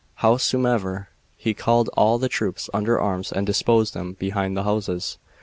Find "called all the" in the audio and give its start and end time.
1.53-2.27